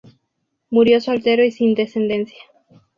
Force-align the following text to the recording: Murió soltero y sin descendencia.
Murió 0.71 0.99
soltero 0.99 1.43
y 1.43 1.51
sin 1.51 1.75
descendencia. 1.75 2.41